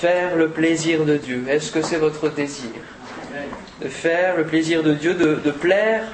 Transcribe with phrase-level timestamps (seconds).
[0.00, 1.44] faire le plaisir de Dieu.
[1.46, 2.70] Est-ce que c'est votre désir
[3.82, 6.04] De faire le plaisir de Dieu, de, plaire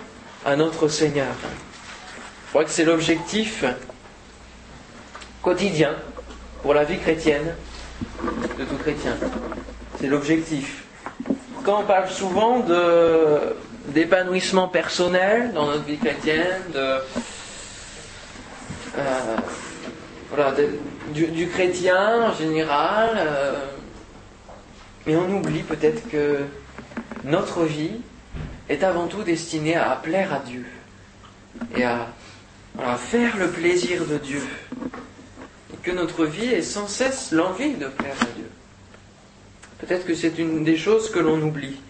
[0.44, 1.32] à notre Seigneur.
[2.46, 3.64] Je crois que c'est l'objectif
[5.40, 5.94] quotidien
[6.62, 7.54] pour la vie chrétienne
[8.58, 9.16] de tout chrétien.
[10.00, 10.82] C'est l'objectif.
[11.62, 13.54] Quand on parle souvent de,
[13.90, 16.98] d'épanouissement personnel dans notre vie chrétienne, de,
[18.98, 19.36] euh,
[21.12, 23.52] du, chrétien en général, euh,
[25.06, 26.44] mais on oublie peut-être que
[27.24, 28.00] notre vie
[28.68, 30.66] est avant tout destinée à plaire à Dieu
[31.76, 32.08] et à,
[32.98, 34.42] faire le plaisir de Dieu.
[35.72, 38.50] Et que notre vie est sans cesse l'envie de plaire à Dieu.
[39.78, 41.80] Peut-être que c'est une des choses que l'on oublie.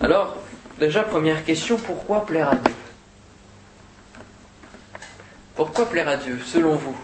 [0.00, 0.36] Alors,
[0.78, 2.74] déjà, première question, pourquoi plaire à Dieu?
[5.54, 6.96] Pourquoi plaire à Dieu, selon vous?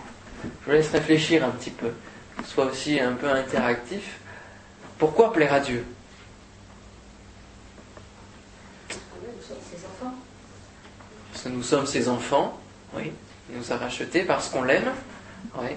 [0.43, 1.91] Je vous laisse réfléchir un petit peu,
[2.45, 4.19] soit aussi un peu interactif.
[4.99, 5.85] Pourquoi plaire à Dieu?
[11.33, 12.59] Parce que nous sommes ses enfants,
[12.95, 13.13] oui.
[13.51, 14.91] Il nous a rachetés parce qu'on l'aime,
[15.57, 15.69] oui.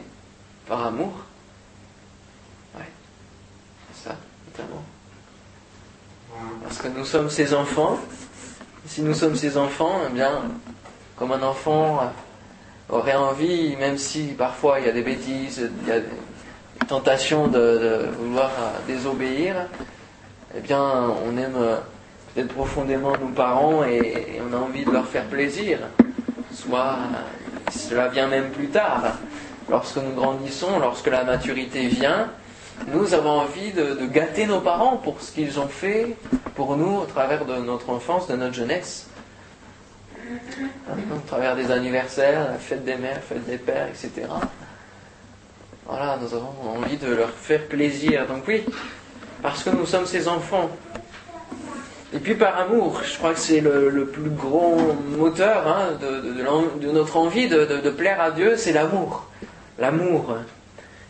[0.68, 1.14] Par amour,
[2.76, 2.84] oui.
[3.94, 4.16] C'est ça,
[4.48, 4.84] notamment.
[6.64, 8.00] Parce que nous sommes ses enfants.
[8.88, 10.46] Si nous sommes ses enfants, eh bien,
[11.16, 12.12] comme un enfant
[12.90, 16.00] aurait envie, même si parfois il y a des bêtises, il y a
[16.82, 18.52] des tentations de, vouloir
[18.88, 19.56] désobéir,
[20.56, 20.82] eh bien,
[21.26, 21.78] on aime
[22.34, 25.80] peut-être profondément nos parents et, on a envie de leur faire plaisir.
[26.54, 26.98] Soit
[27.72, 29.18] cela vient même plus tard.
[29.70, 32.30] Lorsque nous grandissons, lorsque la maturité vient,
[32.88, 36.18] nous avons envie de, de gâter nos parents pour ce qu'ils ont fait
[36.56, 39.08] pour nous au travers de notre enfance, de notre jeunesse.
[40.90, 44.28] Au travers des anniversaires, la fête des mères, la fête des pères, etc.
[45.94, 48.26] Voilà, nous avons envie de leur faire plaisir.
[48.26, 48.64] Donc oui,
[49.42, 50.70] parce que nous sommes ses enfants.
[52.14, 54.78] Et puis par amour, je crois que c'est le, plus gros
[55.18, 59.28] moteur hein, de, notre envie de, plaire à Dieu, c'est l'amour.
[59.80, 60.38] L'amour.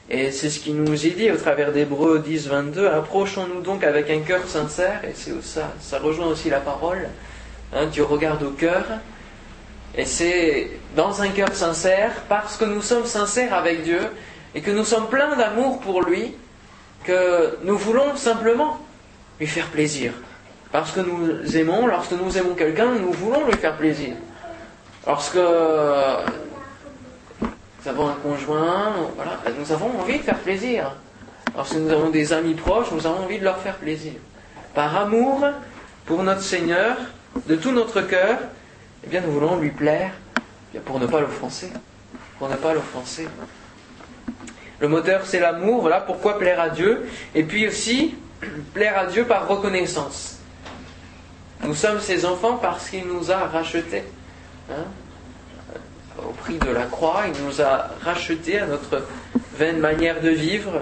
[0.10, 2.88] Et c'est ce qui nous est dit au travers d'Hébreux 10, 22.
[2.88, 7.08] Approchons-nous donc avec un cœur sincère, et c'est ça, ça rejoint aussi la parole.
[7.76, 8.84] Hein, Dieu regarde au cœur,
[9.96, 14.00] et c'est dans un cœur sincère, parce que nous sommes sincères avec Dieu,
[14.54, 16.34] et que nous sommes pleins d'amour pour lui,
[17.04, 18.80] que nous voulons simplement
[19.40, 20.14] lui faire plaisir.
[20.72, 24.16] Parce que nous aimons, lorsque nous aimons quelqu'un, nous voulons lui faire plaisir.
[25.06, 25.42] Lorsque nous
[27.88, 30.96] avons un conjoint, voilà, nous avons envie de faire plaisir.
[31.56, 34.14] Lorsque nous avons des amis proches, nous avons envie de leur faire plaisir.
[34.74, 35.44] Par amour
[36.06, 36.96] pour notre Seigneur,
[37.48, 38.38] de tout notre cœur,
[39.04, 40.12] eh bien nous voulons lui plaire
[40.74, 41.70] eh pour ne pas l'offenser.
[42.40, 43.28] Pour ne pas l'offenser.
[44.82, 45.82] Le moteur, c'est l'amour.
[45.82, 47.08] Voilà pourquoi plaire à Dieu.
[47.34, 48.16] Et puis aussi,
[48.74, 50.40] plaire à Dieu par reconnaissance.
[51.64, 54.04] Nous sommes ses enfants parce qu'il nous a rachetés.
[54.70, 54.84] Hein
[56.28, 59.04] au prix de la croix, il nous a rachetés à notre
[59.56, 60.82] vaine manière de vivre.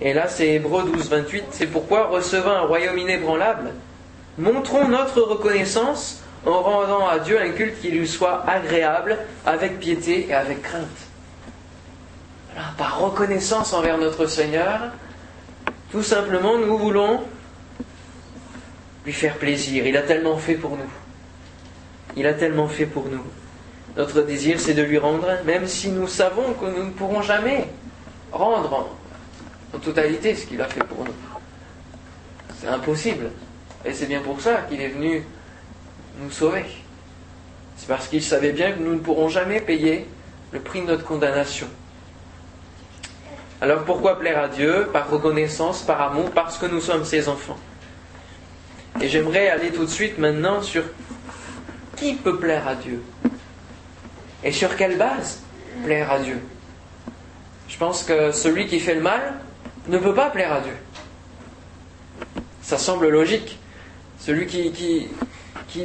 [0.00, 1.44] Et là, c'est Hébreu 12, 28.
[1.50, 3.72] C'est pourquoi, recevant un royaume inébranlable,
[4.38, 10.26] montrons notre reconnaissance en rendant à Dieu un culte qui lui soit agréable, avec piété
[10.28, 10.84] et avec crainte.
[12.78, 14.92] Par reconnaissance envers notre Seigneur,
[15.90, 17.22] tout simplement, nous voulons
[19.04, 19.86] lui faire plaisir.
[19.86, 20.90] Il a tellement fait pour nous.
[22.16, 23.24] Il a tellement fait pour nous.
[23.96, 27.68] Notre désir, c'est de lui rendre, même si nous savons que nous ne pourrons jamais
[28.32, 28.88] rendre
[29.72, 31.14] en, totalité ce qu'il a fait pour nous.
[32.60, 33.30] C'est impossible.
[33.84, 35.24] Et c'est bien pour ça qu'il est venu
[36.20, 36.64] nous sauver.
[37.76, 40.06] C'est parce qu'il savait bien que nous ne pourrons jamais payer
[40.52, 41.66] le prix de notre condamnation.
[43.60, 47.58] Alors pourquoi plaire à Dieu Par reconnaissance, par amour, parce que nous sommes ses enfants?
[49.00, 50.84] Et j'aimerais aller tout de suite maintenant sur
[51.96, 53.02] qui peut plaire à Dieu?
[54.42, 55.42] Et sur quelle base
[55.84, 56.40] plaire à Dieu?
[57.68, 59.34] Je pense que celui qui fait le mal
[59.88, 60.76] ne peut pas plaire à Dieu.
[62.62, 63.58] Ça semble logique.
[64.18, 65.08] Celui qui,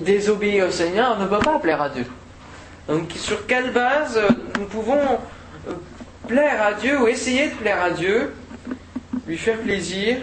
[0.02, 2.06] désobéit au Seigneur ne peut pas plaire à Dieu.
[2.88, 4.20] Donc sur quelle base
[4.60, 5.20] nous pouvons
[5.68, 5.74] euh,
[6.30, 8.34] plaire à Dieu ou essayer de plaire à Dieu,
[9.28, 10.18] lui faire plaisir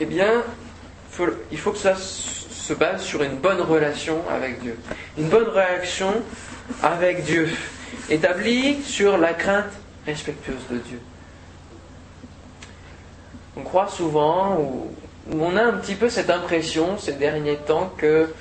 [0.00, 0.42] Eh bien,
[1.50, 4.78] il faut que ça se base sur une bonne relation avec Dieu.
[5.18, 6.14] Une bonne relation
[6.82, 7.50] avec Dieu,
[8.08, 9.72] établie sur la crainte
[10.06, 11.00] respectueuse de Dieu.
[13.56, 14.90] On croit souvent, ou,
[15.30, 18.32] on a un petit peu cette impression ces derniers temps que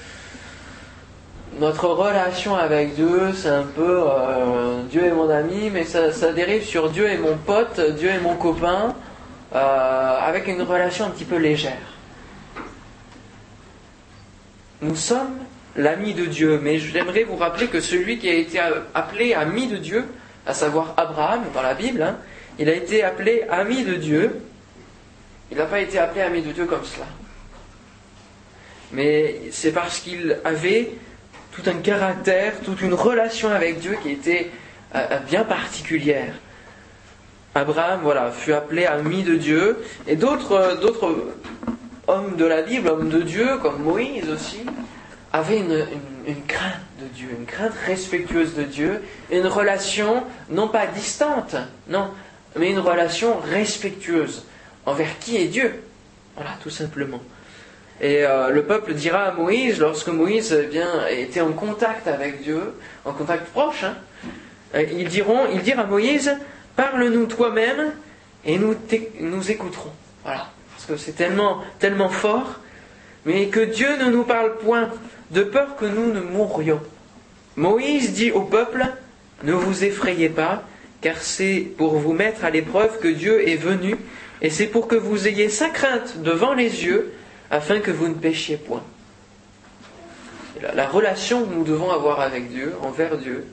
[1.59, 6.63] notre relation avec Dieu, c'est un peu euh, Dieu est mon ami, mais ça, dérive
[6.63, 8.95] sur Dieu est mon pote, Dieu est mon copain,
[9.53, 11.77] euh, avec une relation un petit peu légère.
[14.81, 15.37] Nous sommes
[15.75, 18.59] l'ami de Dieu, mais j'aimerais vous rappeler que celui qui a été
[18.93, 20.05] appelé ami de Dieu,
[20.47, 22.17] à savoir Abraham dans la Bible, hein,
[22.57, 24.41] il a été appelé ami de Dieu.
[25.51, 27.05] Il n'a pas été appelé ami de Dieu comme cela.
[28.93, 30.91] Mais c'est parce qu'il avait
[31.51, 34.51] tout un caractère, toute une relation avec Dieu qui était
[34.95, 36.33] euh, euh, bien particulière.
[37.53, 39.77] Abraham, voilà, fut appelé ami de Dieu,
[40.07, 41.33] et d'autres, euh, d'autres
[42.07, 44.61] hommes de la Bible, hommes de Dieu, comme Moïse aussi,
[45.33, 45.85] avaient une,
[46.27, 49.01] une, crainte de Dieu, une crainte respectueuse de Dieu,
[49.31, 51.55] une relation non pas distante,
[51.87, 52.09] non,
[52.57, 54.45] mais une relation respectueuse
[54.85, 55.83] envers qui est Dieu.
[56.35, 57.21] Voilà, tout simplement.
[58.01, 62.41] Et euh, le peuple dira à Moïse, lorsque Moïse eh bien, était en contact avec
[62.41, 62.73] Dieu,
[63.05, 63.95] en contact proche, hein,
[64.73, 66.35] euh, ils diront, à Moïse,
[66.75, 67.93] parle-nous toi-même
[68.43, 68.75] et nous,
[69.19, 69.91] nous écouterons.
[70.23, 72.59] Voilà, parce que c'est tellement, tellement fort,
[73.25, 74.89] mais que Dieu ne nous parle point,
[75.29, 76.81] de peur que nous ne mourions.
[77.55, 78.83] Moïse dit au peuple,
[79.43, 80.63] ne vous effrayez pas,
[81.01, 83.95] car c'est pour vous mettre à l'épreuve que Dieu est venu,
[84.41, 87.13] et c'est pour que vous ayez sa crainte devant les yeux,
[87.51, 88.81] afin que vous ne péchiez point.
[90.73, 93.45] La, relation que nous devons avoir avec Dieu, envers Dieu,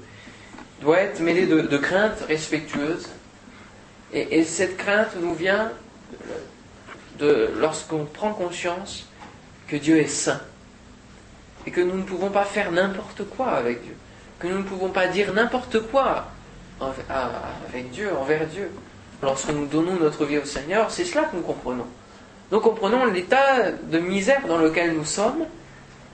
[0.80, 3.08] doit être mêlée de, de crainte respectueuse.
[4.12, 5.72] Et, cette crainte nous vient
[7.18, 9.06] de, lorsqu'on prend conscience
[9.66, 10.40] que Dieu est saint.
[11.66, 13.96] Et que nous ne pouvons pas faire n'importe quoi avec Dieu.
[14.38, 16.28] Que nous ne pouvons pas dire n'importe quoi
[16.80, 18.70] avec Dieu, envers Dieu.
[19.22, 21.86] Lorsque nous donnons notre vie au Seigneur, c'est cela que nous comprenons.
[22.50, 25.44] Nous comprenons l'état de misère dans lequel nous sommes,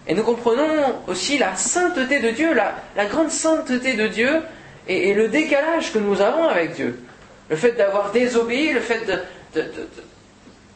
[0.06, 4.42] et nous comprenons aussi la sainteté de Dieu, la, grande sainteté de Dieu,
[4.88, 7.00] et, le décalage que nous avons avec Dieu.
[7.48, 9.00] Le fait d'avoir désobéi, le fait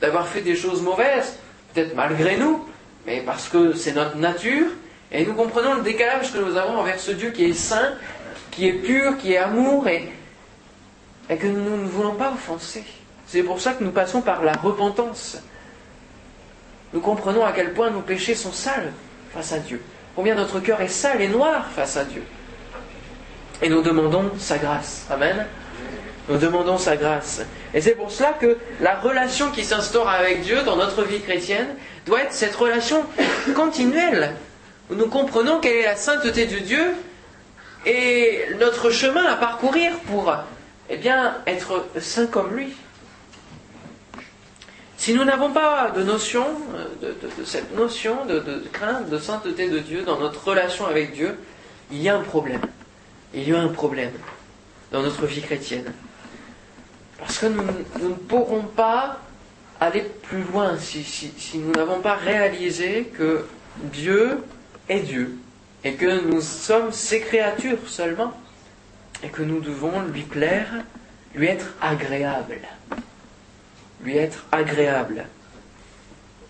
[0.01, 1.37] d'avoir fait des choses mauvaises,
[1.75, 2.65] peut-être malgré nous,
[3.07, 4.67] mais parce que c'est notre nature,
[5.11, 7.95] et nous comprenons le décalage que nous avons envers ce Dieu qui est saint,
[8.51, 10.11] qui est pur, qui est amour, et,
[11.37, 12.85] que nous ne voulons pas offenser.
[13.27, 15.39] C'est pour ça que nous passons par la repentance.
[16.93, 18.93] Nous comprenons à quel point nos péchés sont sales
[19.33, 19.83] face à Dieu.
[20.17, 22.23] Combien notre cœur est sale et noir face à Dieu.
[23.63, 25.07] Et nous demandons sa grâce.
[25.11, 25.47] Amen.
[26.29, 27.41] Nous demandons sa grâce.
[27.75, 31.69] Et c'est pour cela que la relation qui s'instaure avec Dieu dans notre vie chrétienne
[32.07, 33.05] doit être cette relation
[33.55, 34.33] continuelle,
[34.91, 36.95] où nous comprenons quelle est la sainteté de Dieu
[37.87, 40.35] et notre chemin à parcourir pour
[40.91, 42.75] eh bien, être saint comme lui.
[45.09, 46.45] Si nous n'avons pas de notion,
[47.03, 51.35] euh, de, cette notion de, crainte, de sainteté de Dieu dans notre relation avec Dieu,
[51.91, 52.61] il y a un problème.
[53.33, 54.13] Il y a un problème
[54.93, 55.95] dans notre vie chrétienne.
[57.19, 59.19] Parce que nous, ne pourrons pas
[59.81, 63.47] aller plus loin si, si nous n'avons pas réalisé que
[63.85, 64.45] Dieu
[64.91, 65.39] est Dieu
[65.85, 68.35] et que nous sommes ses créatures seulement
[69.23, 70.69] et que nous devons lui plaire,
[71.35, 72.59] lui être agréable
[74.03, 75.27] lui être agréable.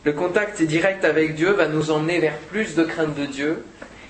[0.05, 3.65] Le contact direct avec Dieu va nous emmener vers plus de crainte de Dieu,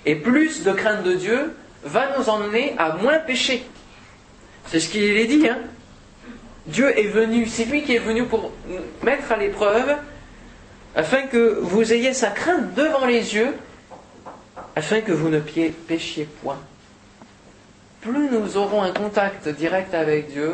[0.07, 1.55] et plus de crainte de Dieu
[1.85, 3.65] va nous emmener à moins pécher.
[4.67, 5.49] C'est ce qu'il est dit.
[5.49, 5.59] Hein
[6.67, 9.97] Dieu est venu, c'est lui qui est venu pour nous mettre à l'épreuve,
[10.95, 13.55] afin que vous ayez sa crainte devant les yeux,
[14.77, 16.59] afin que vous ne péchiez point.
[18.03, 20.53] Plus nous aurons un contact direct avec Dieu,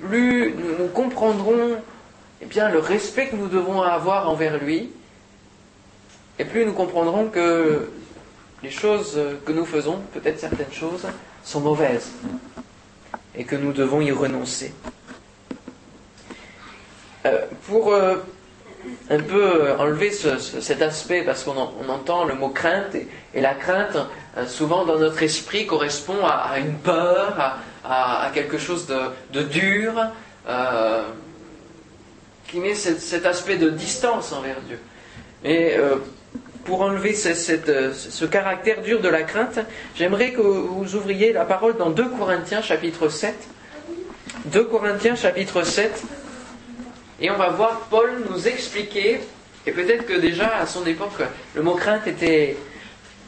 [0.00, 1.76] plus nous comprendrons
[2.42, 4.90] eh bien, le respect que nous devons avoir envers lui,
[6.38, 7.90] et plus nous comprendrons que
[8.62, 11.06] les choses que nous faisons, peut-être certaines choses,
[11.44, 12.12] sont mauvaises,
[13.34, 14.72] et que nous devons y renoncer.
[17.26, 18.16] Euh, pour euh,
[19.10, 22.94] un peu enlever cet aspect, parce qu'on entend le mot crainte,
[23.34, 23.98] et, la crainte,
[24.38, 29.92] euh, souvent dans notre esprit, correspond à, une peur, à, quelque chose de, dur,
[32.50, 34.78] qui met cet, aspect de distance envers Dieu.
[35.44, 35.96] Mais euh,
[36.64, 39.60] pour enlever ce, caractère dur de la crainte,
[39.96, 43.34] j'aimerais que vous ouvriez la parole dans 2 Corinthiens chapitre 7.
[44.46, 46.02] 2 Corinthiens chapitre 7.
[47.20, 49.20] Et on va voir Paul nous expliquer,
[49.66, 51.22] et peut-être que déjà à son époque,
[51.54, 52.56] le mot crainte était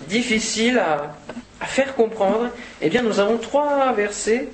[0.08, 1.14] difficile à
[1.66, 2.48] faire comprendre.
[2.80, 4.48] Eh bien, nous avons trois versets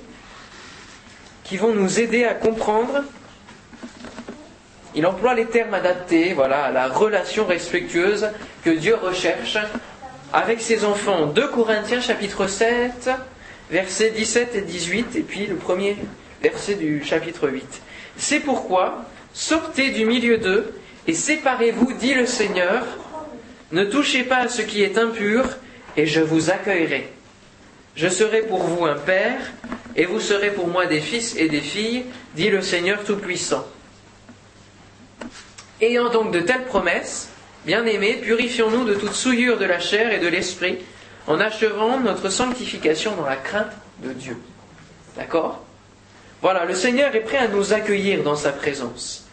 [1.43, 3.03] qui vont nous aider à comprendre.
[4.95, 8.27] Il emploie les termes adaptés, voilà, à la relation respectueuse
[8.63, 9.57] que Dieu recherche
[10.33, 11.27] avec ses enfants.
[11.27, 13.09] 2 Corinthiens chapitre 7,
[13.69, 15.95] versets 17 et 18, et puis le premier
[16.41, 17.81] verset du chapitre 8.
[18.17, 20.73] C'est pourquoi, sortez du milieu d'eux
[21.07, 22.85] et séparez-vous, dit le Seigneur,
[23.71, 25.45] ne touchez pas à ce qui est impur,
[25.97, 27.11] et je vous accueillerai.
[27.95, 29.39] Je serai pour vous un père,
[29.95, 32.05] et vous serez pour moi des fils et des filles,
[32.35, 33.65] dit le Seigneur Tout-Puissant.
[35.81, 37.29] Ayant donc de telles promesses,
[37.65, 40.79] bien-aimés, purifions-nous de toute souillure de la chair et de l'esprit,
[41.27, 43.71] en achevant notre sanctification dans la crainte
[44.03, 44.37] de Dieu.
[45.15, 45.63] D'accord?
[46.41, 49.27] Voilà, le Seigneur est prêt à nous accueillir dans sa présence.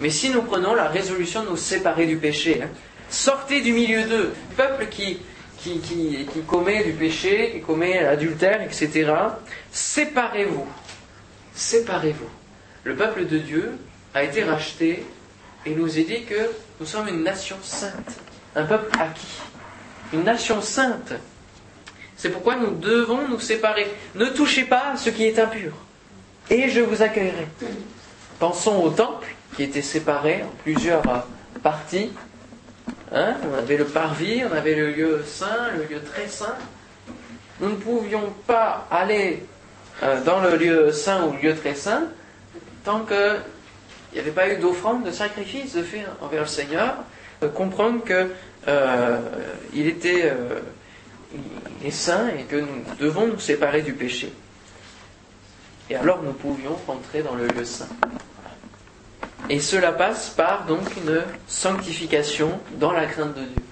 [0.00, 2.68] Mais si nous prenons la résolution de nous séparer du péché, hein,
[3.08, 5.18] sortez du milieu d'eux, peuple qui,
[5.58, 9.12] qui, qui, qui commet du péché, qui commet l'adultère, etc.,
[9.70, 10.66] séparez-vous.
[11.54, 12.30] Séparez-vous.
[12.84, 13.72] Le peuple de Dieu
[14.14, 15.04] a été racheté
[15.66, 16.50] et nous est dit que
[16.80, 18.18] nous sommes une nation sainte,
[18.56, 19.40] un peuple acquis,
[20.12, 21.12] une nation sainte.
[22.16, 23.86] C'est pourquoi nous devons nous séparer.
[24.14, 25.72] Ne touchez pas à ce qui est impur,
[26.50, 27.46] et je vous accueillerai.
[28.38, 31.02] Pensons au temple qui était séparé en plusieurs
[31.62, 32.10] parties.
[33.14, 36.56] Hein on avait le parvis, on avait le lieu saint, le lieu très saint.
[37.60, 39.44] Nous ne pouvions pas aller
[40.02, 42.08] euh, dans le lieu saint ou le lieu très saint
[42.84, 43.36] tant que
[44.12, 46.96] il n'y avait pas eu d'offrande, de sacrifice de fait envers le Seigneur,
[47.42, 48.28] euh, comprendre que
[48.68, 49.18] euh,
[49.74, 50.60] était euh,
[51.90, 54.32] saint et que nous devons nous séparer du péché.
[55.88, 57.88] Et alors nous pouvions rentrer dans le lieu saint.
[59.48, 63.62] Et cela passe par donc une sanctification dans la crainte de Dieu.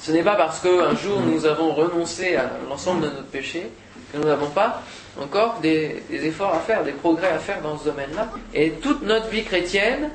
[0.00, 3.70] Ce n'est pas parce qu'un jour nous avons renoncé à l'ensemble de notre péché
[4.12, 4.82] que nous n'avons pas
[5.20, 8.30] encore des, efforts à faire, des progrès à faire dans ce domaine-là.
[8.54, 10.10] Et toute notre vie chrétienne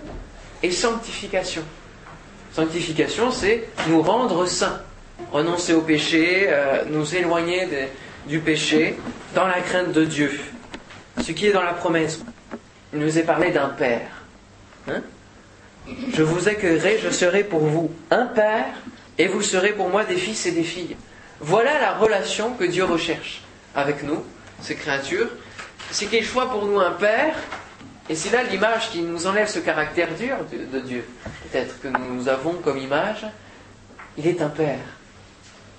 [0.62, 1.63] est sanctification.
[2.53, 4.81] Sanctification, c'est nous rendre saints,
[5.31, 7.67] renoncer au péché, euh, nous éloigner
[8.27, 8.98] du péché
[9.34, 10.39] dans la crainte de Dieu.
[11.22, 12.22] Ce qui est dans la promesse.
[12.93, 14.10] Il nous est parlé d'un Père.
[14.89, 15.01] Hein
[16.13, 18.74] je vous accueillerai, je serai pour vous un Père,
[19.17, 20.96] et vous serez pour moi des fils et des filles.
[21.39, 23.41] Voilà la relation que Dieu recherche
[23.75, 24.24] avec nous,
[24.62, 25.30] ces créatures,
[25.91, 27.36] c'est soit pour nous un Père,
[28.10, 31.06] et c'est là l'image qui nous enlève ce caractère dur de, Dieu,
[31.51, 33.25] peut-être que nous avons comme image,
[34.18, 34.80] il est un Père.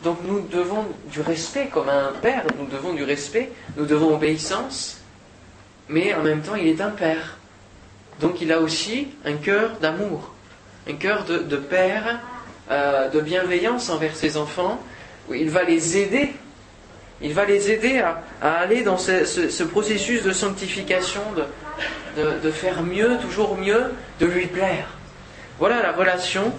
[0.02, 4.98] Donc nous devons du respect comme un Père, nous devons du respect, nous devons obéissance,
[5.88, 7.38] mais en même temps il est un Père.
[8.20, 10.32] Donc il a aussi un cœur d'amour,
[10.88, 12.20] un cœur de, de Père,
[12.70, 14.80] euh, de bienveillance envers ses enfants,
[15.28, 16.32] où il va les aider
[17.22, 21.22] il va les aider à, aller dans ce, ce, ce, processus de sanctification,
[22.16, 24.88] de, faire mieux, toujours mieux, de lui plaire.
[25.58, 26.52] Voilà la relation,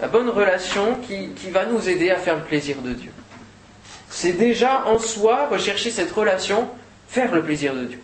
[0.00, 3.12] la bonne relation qui, qui va nous aider à faire le plaisir de Dieu.
[4.10, 6.68] C'est déjà en soi rechercher cette relation,
[7.08, 8.00] faire le plaisir de Dieu.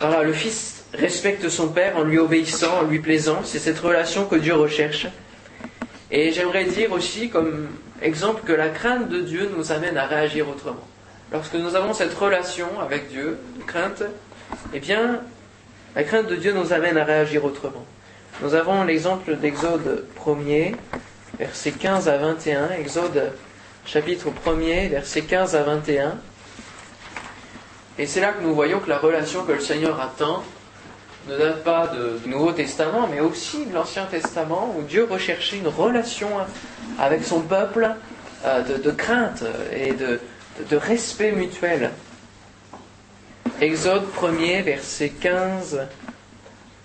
[0.00, 3.40] Voilà, le Fils respecte son Père en lui obéissant, en lui plaisant.
[3.44, 5.06] C'est cette relation que Dieu recherche.
[6.10, 7.68] Et j'aimerais dire aussi, comme
[8.00, 10.86] exemple, que la crainte de Dieu nous amène à réagir autrement.
[11.32, 14.02] Lorsque nous avons cette relation avec Dieu, de crainte,
[14.72, 15.20] eh bien,
[15.94, 17.84] la crainte de Dieu nous amène à réagir autrement.
[18.40, 20.74] Nous avons l'exemple d'Exode 1er,
[21.38, 23.32] versets 15 à 21, Exode
[23.84, 26.14] chapitre 1er, versets 15 à 21.
[27.98, 30.44] Et c'est là que nous voyons que la relation que le Seigneur attend
[31.28, 31.92] ne date pas
[32.22, 36.28] du Nouveau Testament, mais aussi de l'Ancien Testament, où Dieu recherchait une relation
[36.98, 37.90] avec son peuple
[38.44, 40.20] euh, de, de, crainte et de,
[40.70, 41.90] de, respect mutuel.
[43.60, 45.86] Exode 1er, verset 15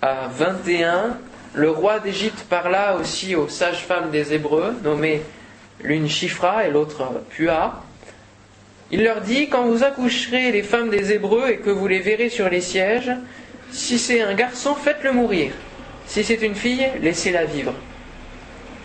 [0.01, 1.17] à 21.
[1.53, 5.21] Le roi d'Égypte parla aussi aux sages-femmes des Hébreux, nommées
[5.81, 7.81] l'une Chifra et l'autre Pua.
[8.91, 12.29] Il leur dit, quand vous accoucherez les femmes des Hébreux et que vous les verrez
[12.29, 13.11] sur les sièges,
[13.73, 15.51] si c'est un garçon, faites-le mourir.
[16.05, 17.73] Si c'est une fille, laissez-la vivre.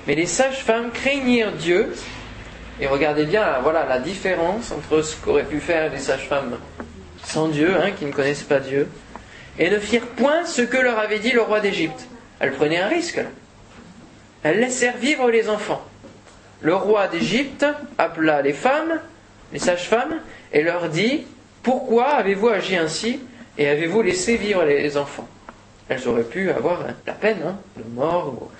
[0.07, 1.95] Mais les sages-femmes craignirent Dieu,
[2.81, 6.59] et regardez bien voilà, la différence entre ce qu'auraient pu faire les sages-femmes
[7.25, 8.89] sans Dieu, hein, qui ne connaissent pas Dieu,
[9.59, 12.09] et ne firent point ce que leur avait dit le roi d'Égypte.
[12.41, 13.21] Elles prenaient un risque.
[14.43, 15.85] Elles laissèrent vivre les enfants.
[16.63, 17.67] Le roi d'Égypte
[17.99, 19.01] appela les femmes,
[19.53, 20.21] les sages-femmes,
[20.53, 21.27] et leur dit
[21.63, 23.21] Pourquoi avez-vous agi ainsi?
[23.59, 25.29] Et avez-vous laissé vivre les enfants?
[25.89, 28.51] Elles auraient pu avoir la peine hein, de mort.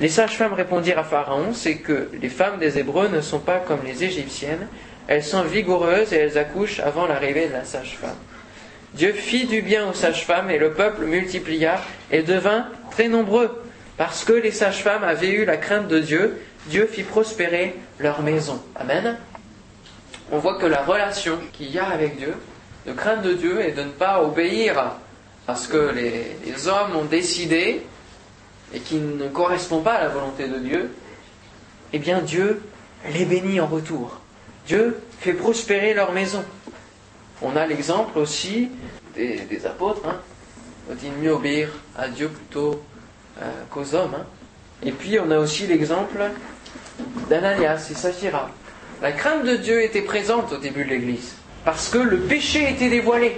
[0.00, 3.80] Les sages-femmes répondirent à Pharaon, c'est que les femmes des Hébreux ne sont pas comme
[3.84, 4.66] les Égyptiennes,
[5.06, 8.16] elles sont vigoureuses et elles accouchent avant l'arrivée de la sage-femme.
[8.94, 13.62] Dieu fit du bien aux sages-femmes et le peuple multiplia et devint très nombreux,
[13.96, 18.62] parce que les sages-femmes avaient eu la crainte de Dieu Dieu fit prospérer leur maison.
[18.74, 19.18] Amen.
[20.32, 22.34] On voit que la relation qu'il y a avec Dieu,
[22.86, 24.96] de crainte de Dieu et de ne pas obéir
[25.46, 27.82] à ce que les, hommes ont décidé
[28.72, 30.90] et qui ne correspond pas à la volonté de Dieu,
[31.92, 32.62] eh bien Dieu
[33.12, 34.20] les bénit en retour.
[34.66, 36.44] Dieu fait prospérer leur maison.
[37.42, 38.70] On a l'exemple aussi
[39.14, 40.08] des, apôtres.
[40.08, 40.20] Hein.
[40.88, 42.82] Faut-il mieux obéir à Dieu plutôt
[43.40, 44.26] euh, qu'aux hommes hein.
[44.82, 46.30] Et puis on a aussi l'exemple
[47.28, 48.50] d'Ananias et Saphira.
[49.02, 51.34] La crainte de Dieu était présente au début de l'Église,
[51.64, 53.36] parce que le péché était dévoilé.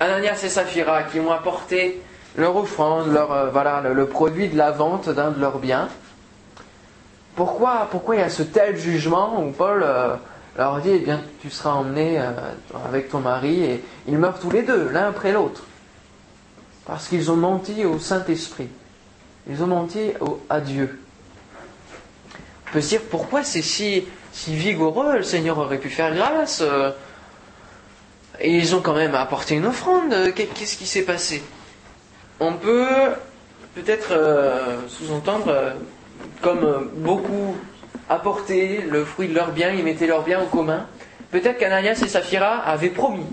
[0.00, 2.00] Ananias et Saphira qui ont apporté
[2.36, 5.88] leur offrande, leur, euh, voilà, le, produit de la vente d'un de leurs biens.
[7.36, 10.14] Pourquoi, pourquoi il y a ce tel jugement où Paul euh,
[10.56, 12.30] leur dit, eh bien, tu seras emmené euh,
[12.86, 15.64] avec ton mari et ils meurent tous les deux, l'un après l'autre.
[16.86, 18.68] Parce qu'ils ont menti au Saint-Esprit.
[19.48, 20.12] Ils ont menti
[20.48, 20.98] à Dieu.
[22.68, 26.62] On peut se dire, pourquoi c'est si, si vigoureux Le Seigneur aurait pu faire grâce.
[28.40, 30.14] Et ils ont quand même apporté une offrande.
[30.34, 31.42] Qu'est-ce qui s'est passé?
[32.40, 32.86] On peut
[33.74, 35.72] peut-être euh, sous-entendre, euh,
[36.40, 37.56] comme euh, beaucoup
[38.08, 40.86] apportaient le fruit de leur bien, ils mettaient leur bien en commun,
[41.30, 43.26] peut-être qu'Ananias et Saphira avaient promis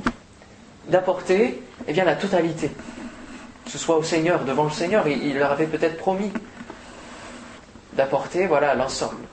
[0.88, 2.70] d'apporter eh bien, la totalité,
[3.66, 6.32] que ce soit au Seigneur, devant le Seigneur, il, leur avait peut-être promis
[7.94, 9.26] d'apporter voilà l'ensemble.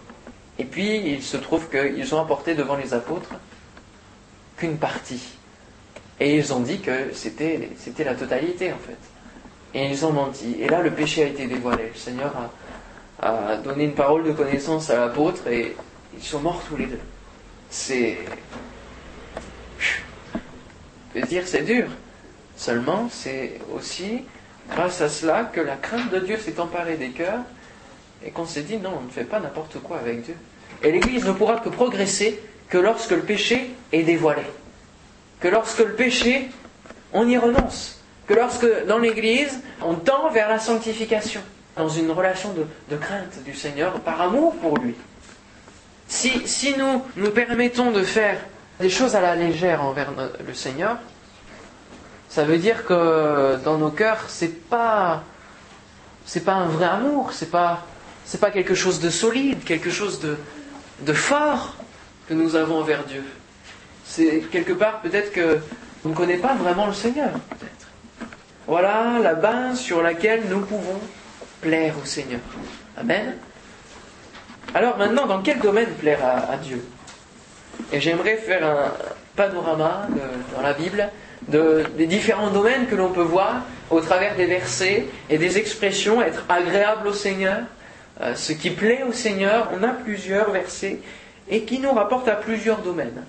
[0.59, 3.35] Et puis il se trouve qu'ils ont apporté devant les apôtres
[4.57, 5.37] qu'une partie.
[6.21, 8.99] Et ils ont dit que c'était la totalité en fait.
[9.75, 10.57] Et ils ont menti.
[10.61, 11.91] Et là, le péché a été dévoilé.
[11.93, 12.33] Le Seigneur
[13.21, 15.75] a, donné une parole de connaissance à l'apôtre et
[16.17, 17.01] ils sont morts tous les deux.
[17.71, 18.19] C'est.
[19.81, 21.87] Je veux dire, c'est dur.
[22.57, 24.23] Seulement, c'est aussi
[24.71, 27.41] grâce à cela que la crainte de Dieu s'est emparée des cœurs
[28.25, 30.37] et qu'on s'est dit non, on ne fait pas n'importe quoi avec Dieu.
[30.83, 34.43] Et l'Église ne pourra que progresser que lorsque le péché est dévoilé.
[35.45, 36.49] Que lorsque le péché,
[37.13, 41.43] on y renonce que lorsque dans l'Église, on tend vers la sanctification,
[41.77, 44.95] dans une relation de, crainte du Seigneur, par amour pour lui.
[46.09, 48.39] Si, si, nous nous permettons de faire
[48.81, 50.13] des choses à la légère envers
[50.47, 50.97] le Seigneur,
[52.31, 55.25] ça veut dire que dans nos cœurs, c'est pas
[56.47, 57.85] pas un vrai amour, c'est pas
[58.41, 61.75] pas quelque chose de solide, quelque chose de fort
[62.31, 63.23] que nous avons envers Dieu.
[64.17, 65.59] C'est quelque part peut-être que
[66.05, 67.89] on ne connaît pas vraiment le Seigneur, peut-être.
[68.69, 71.01] Voilà la base sur laquelle nous pouvons
[71.61, 72.39] plaire au Seigneur.
[72.97, 73.35] Amen.
[74.73, 76.81] Alors maintenant, dans quel domaine plaire à, Dieu?
[77.93, 78.93] Et j'aimerais faire un
[79.35, 80.07] panorama
[80.55, 81.11] dans la Bible
[81.49, 86.23] de, des différents domaines que l'on peut voir au travers des versets et des expressions,
[86.23, 87.63] être agréable au Seigneur,
[88.21, 89.71] euh, ce qui plaît au Seigneur.
[89.77, 91.01] On a plusieurs versets
[91.49, 93.25] et qui nous rapportent à plusieurs domaines.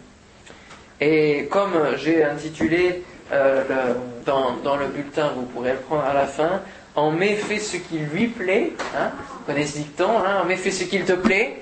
[1.01, 3.93] Et comme j'ai intitulé euh,
[4.25, 6.61] dans, le bulletin, vous pourrez le prendre à la fin.
[6.95, 8.71] En mai, fais ce qui lui plaît.
[8.95, 11.57] Hein, vous connaissez ce dicton, hein, en mai, fais ce qu'il te plaît.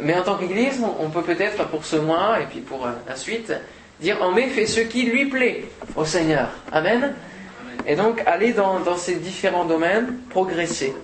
[0.00, 3.16] Mais en tant qu'Église, on peut peut-être pour ce mois et puis pour euh, la
[3.16, 3.52] suite
[4.00, 5.64] dire en mai, fais ce qui lui plaît
[5.96, 6.50] au Seigneur.
[6.70, 7.14] Amen.
[7.86, 10.94] Et donc aller dans, dans ces différents domaines, progresser.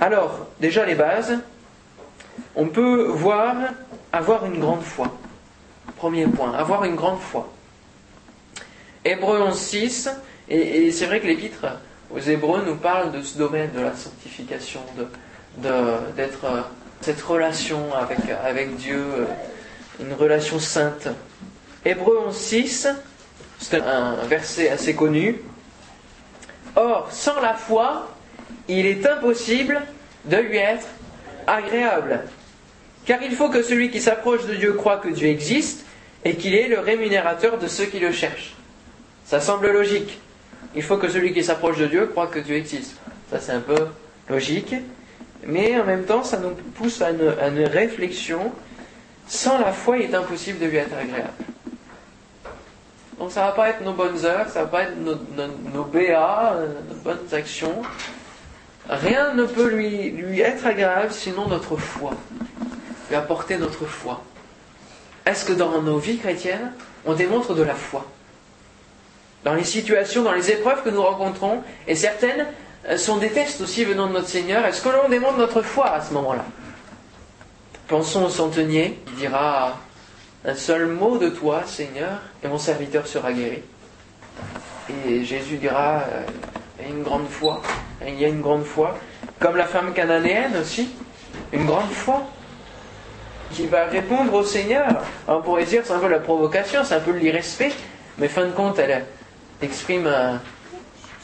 [0.00, 1.38] Alors, déjà les bases,
[2.54, 3.56] on peut voir
[4.12, 5.10] avoir une grande foi.
[5.96, 7.48] Premier point, avoir une grande foi.
[9.04, 10.10] Hébreux 11, 6,
[10.48, 11.64] et, c'est vrai que l'épître
[12.10, 14.80] aux Hébreux nous parle de ce domaine de la sanctification,
[15.56, 16.60] d'être de, euh,
[17.00, 19.24] cette relation avec, avec Dieu, euh,
[20.00, 21.08] une relation sainte.
[21.84, 22.88] Hébreux 11, 6,
[23.58, 25.40] c'est un verset assez connu.
[26.74, 28.10] Or, sans la foi,
[28.68, 29.80] il est impossible
[30.26, 30.86] de lui être
[31.46, 32.20] agréable.
[33.06, 35.85] Car il faut que celui qui s'approche de Dieu croit que Dieu existe
[36.26, 38.56] et qu'il est le rémunérateur de ceux qui le cherchent.
[39.24, 40.18] Ça semble logique.
[40.74, 42.96] Il faut que celui qui s'approche de Dieu croit que Dieu existe.
[43.30, 43.86] Ça, c'est un peu
[44.28, 44.74] logique.
[45.44, 48.52] Mais en même temps, ça nous pousse à une, réflexion.
[49.28, 51.30] Sans la foi, il est impossible de lui être agréable.
[53.20, 55.84] Donc ça ne va pas être nos bonnes heures, ça ne va pas être nos,
[55.84, 56.56] BA,
[56.90, 57.82] nos bonnes actions.
[58.88, 62.14] Rien ne peut lui, lui être agréable sinon notre foi.
[63.10, 64.22] Lui apporter notre foi.
[65.26, 66.72] Est-ce que dans nos vies chrétiennes,
[67.04, 68.06] on démontre de la foi
[69.44, 72.46] dans les situations, dans les épreuves que nous rencontrons, et certaines
[72.88, 74.66] euh, sont des tests aussi venant de notre Seigneur.
[74.66, 76.44] Est-ce que l'on demande notre foi à ce moment-là
[77.86, 79.78] Pensons au centenier qui dira
[80.44, 83.62] un seul mot de toi, Seigneur, et mon serviteur sera guéri.
[85.08, 85.98] Et Jésus dira
[86.78, 87.62] a une grande foi,
[88.04, 88.98] il y a une grande foi,
[89.38, 90.88] comme la femme cananéenne aussi,
[91.52, 92.22] une grande foi
[93.52, 95.02] qui va répondre au Seigneur.
[95.28, 97.74] on pourrait dire c'est un peu la provocation, c'est un peu l'irrespect,
[98.18, 99.04] mais fin de compte, elle
[99.62, 100.10] exprime,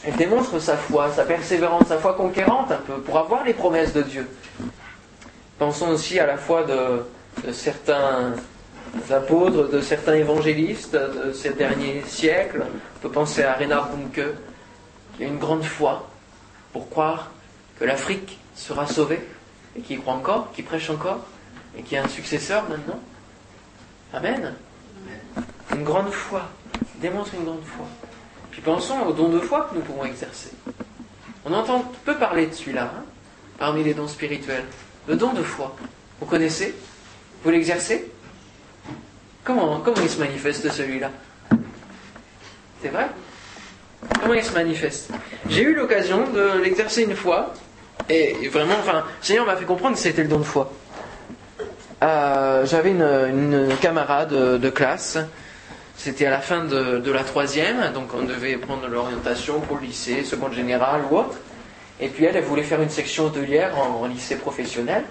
[0.05, 3.93] elle démontre sa foi, sa persévérance, sa foi conquérante un peu, pour avoir les promesses
[3.93, 4.27] de Dieu.
[5.57, 8.33] Pensons aussi à la foi de, certains
[9.09, 12.63] apôtres, de certains évangélistes de ces derniers siècles.
[12.97, 14.27] On peut penser à Reinhard Bunke,
[15.15, 16.09] qui a une grande foi
[16.73, 17.31] pour croire
[17.79, 19.21] que l'Afrique sera sauvée,
[19.77, 21.21] et qui croit encore, qui prêche encore,
[21.77, 22.99] et qui a un successeur maintenant.
[24.13, 24.53] Amen.
[25.71, 26.49] Une grande foi,
[26.95, 27.85] démontre une grande foi.
[28.51, 30.51] Puis pensons au don de foi que nous pouvons exercer.
[31.45, 33.03] On entend peu parler de celui-là, hein,
[33.57, 34.65] parmi les dons spirituels.
[35.07, 35.75] Le don de foi.
[36.19, 36.75] Vous connaissez?
[37.43, 38.11] Vous l'exercez?
[39.43, 41.09] Comment, comment il se manifeste celui-là?
[42.81, 43.09] C'est vrai?
[44.21, 45.09] Comment il se manifeste?
[45.49, 47.53] J'ai eu l'occasion de l'exercer une fois,
[48.07, 50.71] et vraiment, enfin, le Seigneur m'a fait comprendre que c'était le don de foi.
[52.03, 55.17] Euh, j'avais une, camarade de, classe,
[55.95, 60.25] c'était à la fin de, la troisième, donc on devait prendre l'orientation pour le lycée,
[60.25, 61.37] seconde générale ou autre.
[62.01, 65.05] Et puis elle, elle voulait faire une section hôtelière en, lycée professionnel.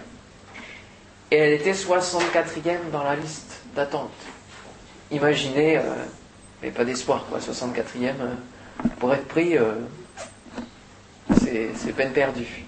[1.30, 4.10] Et elle était 64e dans la liste d'attente.
[5.10, 5.82] Imaginez, euh,
[6.62, 8.34] mais pas d'espoir quoi, 64e, euh,
[8.98, 9.56] pour être pris,
[11.40, 12.66] c'est peine perdue.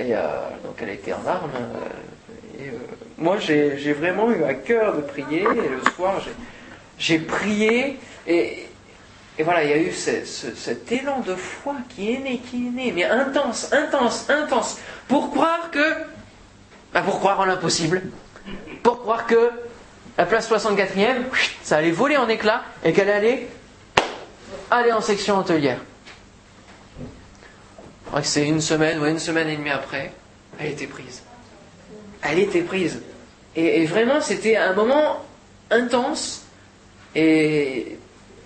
[0.00, 1.50] Et donc elle était en armes
[2.58, 2.72] et, euh,
[3.18, 6.20] moi, j'ai vraiment eu à cœur de prier, et le soir,
[6.98, 8.66] j'ai prié, et,
[9.38, 12.92] voilà, il y a eu cet élan de foi qui est né, qui est né,
[12.92, 15.92] mais intense, intense, intense, pour croire que,
[16.92, 18.02] bah pour croire en l'impossible,
[18.82, 19.50] pour croire que
[20.16, 21.24] la place 64e,
[21.62, 23.48] ça allait voler en éclats, et qu'elle allait
[24.70, 25.78] aller en section hôtelière.
[28.22, 30.12] C'est une semaine ou une semaine et demie après,
[30.58, 31.22] elle était prise
[32.30, 33.02] elle était prise.
[33.54, 35.24] Et, vraiment, c'était un moment
[35.70, 36.44] intense
[37.14, 37.98] et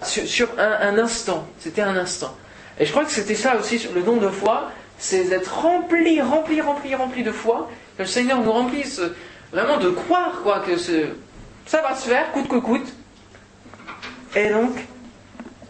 [0.02, 1.46] sur, un, instant.
[1.58, 2.36] C'était un instant.
[2.78, 6.60] Et je crois que c'était ça aussi le don de foi, c'est d'être rempli, rempli,
[6.60, 9.00] rempli, rempli de foi, que le Seigneur nous remplisse
[9.52, 12.92] vraiment de croire quoi, que ça va se faire, coûte que coûte.
[14.36, 14.72] Et donc,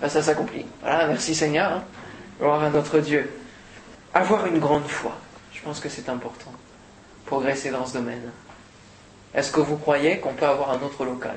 [0.01, 0.67] bah, ça s'accomplit.
[0.83, 1.73] Voilà, merci Seigneur.
[1.73, 1.85] Hein.
[2.39, 3.31] Gloire à notre Dieu.
[4.13, 5.17] Avoir une grande foi,
[5.53, 6.50] je pense que c'est important
[7.31, 8.29] progresser dans ce domaine
[9.33, 11.37] Est-ce que vous croyez qu'on peut avoir un autre local?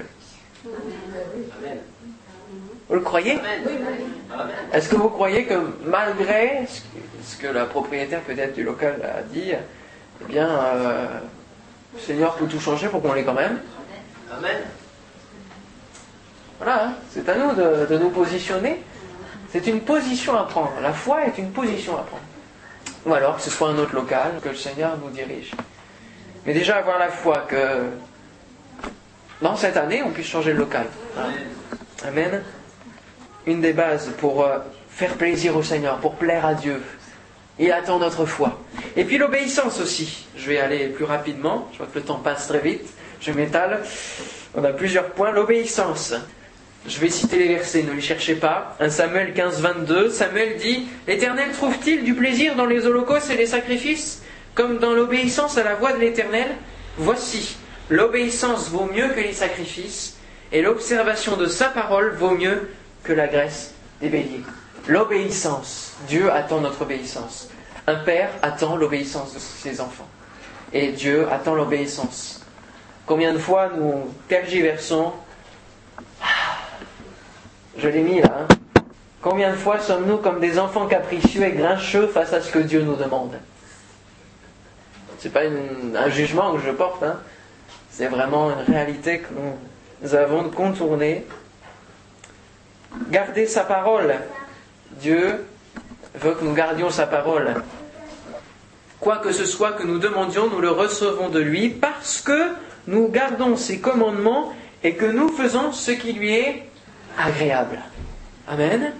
[2.89, 3.39] Vous le croyez?
[4.73, 5.53] Est-ce que vous croyez que
[5.85, 6.65] malgré
[7.23, 11.05] ce que la propriétaire peut-être du local a dit, eh bien, euh,
[11.93, 13.59] le Seigneur peut tout changer pour qu'on l'ait quand même?
[14.35, 14.61] Amen.
[16.57, 16.93] Voilà, hein.
[17.11, 18.81] c'est à nous de, de nous positionner.
[19.51, 20.73] C'est une position à prendre.
[20.81, 22.23] La foi est une position à prendre.
[23.05, 25.51] Ou alors que ce soit un autre local, que le Seigneur nous dirige.
[26.45, 27.89] Mais déjà avoir la foi que
[29.41, 30.85] dans cette année, on puisse changer le local.
[32.05, 32.41] Amen.
[33.45, 36.81] Une des bases pour euh, faire plaisir au Seigneur, pour plaire à Dieu.
[37.59, 38.59] Il attend notre foi.
[38.95, 40.25] Et puis l'obéissance aussi.
[40.35, 41.69] Je vais aller plus rapidement.
[41.73, 42.89] Je vois que le temps passe très vite.
[43.21, 43.81] Je m'étale.
[44.55, 45.31] On a plusieurs points.
[45.31, 46.13] L'obéissance.
[46.87, 48.75] Je vais citer les versets, ne les cherchez pas.
[48.79, 50.09] 1 Samuel 15, 22.
[50.09, 54.22] Samuel dit L'Éternel trouve-t-il du plaisir dans les holocaustes et les sacrifices?
[54.55, 56.47] Comme dans l'obéissance à la voix de l'Éternel,
[56.97, 57.57] voici,
[57.89, 60.17] l'obéissance vaut mieux que les sacrifices,
[60.51, 62.71] et l'observation de sa parole vaut mieux
[63.03, 64.43] que la graisse des béliers.
[64.87, 67.49] L'obéissance, Dieu attend notre obéissance.
[67.87, 70.07] Un père attend l'obéissance de ses enfants.
[70.71, 72.45] Et Dieu attend l'obéissance.
[73.05, 75.11] Combien de fois nous tergiversons
[77.77, 78.45] Je l'ai mis là.
[78.49, 78.81] Hein.
[79.21, 82.81] Combien de fois sommes-nous comme des enfants capricieux et grincheux face à ce que Dieu
[82.81, 83.33] nous demande?
[85.23, 87.17] C'est pas un jugement que je porte, hein.
[87.89, 89.27] c'est vraiment une réalité que
[90.01, 91.25] nous avons contournée.
[93.09, 94.15] Garder sa parole.
[94.99, 95.45] Dieu
[96.15, 97.55] veut que nous gardions sa parole.
[98.99, 102.49] Quoi que ce soit que nous demandions, nous le recevons de lui parce que
[102.87, 104.51] nous gardons ses commandements
[104.83, 106.63] et que nous faisons ce qui lui est
[107.17, 107.79] agréable.
[108.45, 108.91] Amen.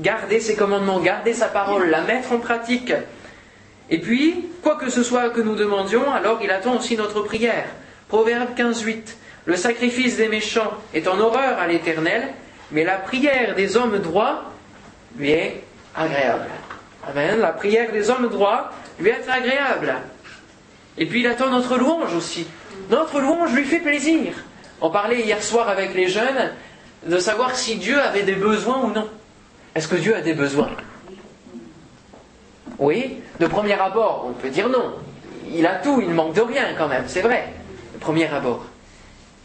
[0.00, 2.92] Garder ses commandements, garder sa parole, la mettre en pratique.
[3.90, 7.66] Et puis, quoi que ce soit que nous demandions, alors il attend aussi notre prière.
[8.08, 9.16] Proverbe 15.8.
[9.46, 12.28] Le sacrifice des méchants est en horreur à l'Éternel,
[12.70, 14.44] mais la prière des hommes droits
[15.16, 16.46] lui est agréable.
[17.08, 17.40] Amen.
[17.40, 19.94] La prière des hommes droits lui est agréable.
[20.98, 22.46] Et puis il attend notre louange aussi.
[22.90, 24.34] Notre louange lui fait plaisir.
[24.80, 26.52] On parlait hier soir avec les jeunes
[27.06, 29.08] de savoir si Dieu avait des besoins ou non.
[29.74, 30.70] Est-ce que Dieu a des besoins?
[32.80, 34.94] Oui, de premier abord, on peut dire non.
[35.54, 37.52] il a tout, il ne manque de rien quand même, c'est vrai,
[37.92, 38.64] le premier abord.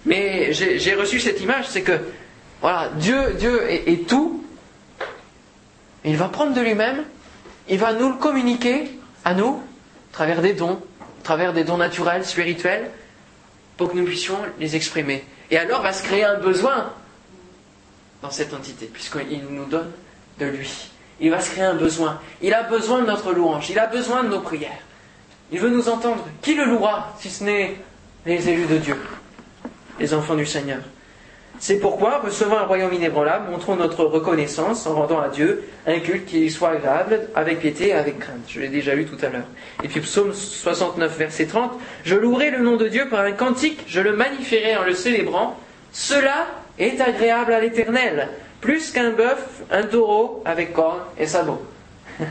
[0.05, 1.99] Mais j'ai reçu cette image, c'est que
[2.61, 4.43] voilà, Dieu, Dieu est, tout.
[6.03, 7.03] Il va prendre de lui-même,
[7.67, 8.89] il va nous le communiquer
[9.25, 9.61] à nous,
[10.11, 12.89] à travers des dons, à travers des dons naturels, spirituels,
[13.77, 15.25] pour que nous puissions les exprimer.
[15.51, 16.93] Et alors va se créer un besoin
[18.21, 19.91] dans cette entité, puisqu'il nous donne
[20.39, 20.91] de lui.
[21.19, 22.19] Il va se créer un besoin.
[22.41, 24.81] Il a besoin de notre louange, il a besoin de nos prières.
[25.51, 26.25] Il veut nous entendre.
[26.41, 27.75] Qui le louera si ce n'est
[28.25, 28.97] les élus de Dieu,
[29.99, 30.79] les enfants du Seigneur?
[31.59, 36.25] C'est pourquoi, recevant un royaume inébranlable, montrons notre reconnaissance en rendant à Dieu un culte
[36.25, 38.43] qui soit agréable, avec piété et avec crainte.
[38.49, 39.47] Je l'ai déjà lu tout à l'heure.
[39.81, 41.71] Et puis psaume 69, verset 30,
[42.03, 45.57] Je louerai le nom de Dieu par un cantique, je le magnifierai en le célébrant.
[45.93, 46.47] Cela
[46.77, 48.27] est agréable à l'Éternel,
[48.65, 51.63] plus qu'un bœuf, un taureau avec cornes et sabots.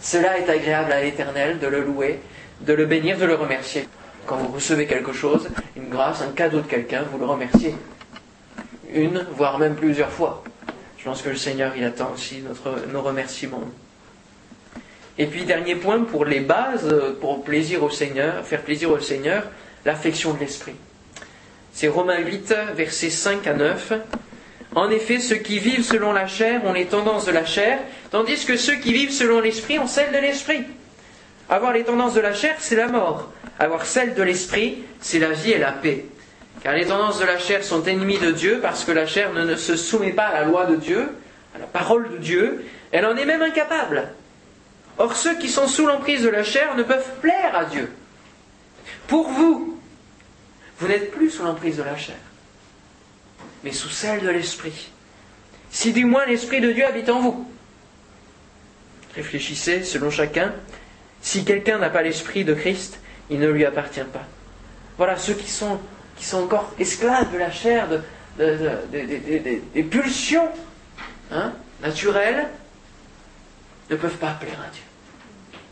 [0.00, 2.20] Cela est agréable à l'Éternel de le louer
[2.60, 3.88] de le bénir, de le remercier.
[4.26, 7.74] Quand vous recevez quelque chose, une grâce, un cadeau de quelqu'un, vous le remerciez.
[8.92, 10.44] Une, voire même plusieurs fois.
[10.96, 12.42] Je pense que le Seigneur, il attend aussi
[12.92, 13.64] nos remerciements.
[15.18, 19.42] Et puis, dernier point, pour les bases, pour plaisir au Seigneur, faire plaisir au Seigneur,
[19.84, 20.76] l'affection de l'esprit.
[21.72, 23.92] C'est Romains 8, versets 5 à 9.
[24.74, 27.78] En effet, ceux qui vivent selon la chair ont les tendances de la chair,
[28.10, 30.64] tandis que ceux qui vivent selon l'esprit ont celles de l'esprit.
[31.48, 33.30] Avoir les tendances de la chair, c'est la mort.
[33.58, 36.06] Avoir celles de l'esprit, c'est la vie et la paix.
[36.62, 39.54] Car les tendances de la chair sont ennemies de Dieu parce que la chair ne
[39.54, 41.08] se soumet pas à la loi de Dieu,
[41.54, 42.64] à la parole de Dieu.
[42.90, 44.08] Elle en est même incapable.
[44.98, 47.90] Or, ceux qui sont sous l'emprise de la chair ne peuvent plaire à Dieu.
[49.06, 49.78] Pour vous,
[50.78, 52.16] vous n'êtes plus sous l'emprise de la chair,
[53.64, 54.90] mais sous celle de l'esprit.
[55.70, 57.50] Si du moins l'esprit de Dieu habite en vous.
[59.16, 60.52] Réfléchissez selon chacun
[61.24, 63.00] si quelqu'un n'a pas l'esprit de Christ,
[63.30, 64.26] il ne lui appartient pas.
[64.98, 65.80] Voilà, ceux qui sont,
[66.34, 67.88] encore esclaves de la chair,
[68.38, 70.48] des pulsions
[71.32, 72.46] hein, naturelles,
[73.90, 74.82] ne peuvent pas plaire à Dieu.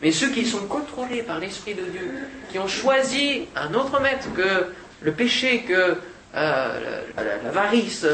[0.00, 2.10] Mais ceux qui sont contrôlés par l'Esprit de Dieu,
[2.50, 5.98] qui ont choisi un autre maître que le péché, que
[6.34, 7.02] euh,
[7.44, 8.06] l'avarice,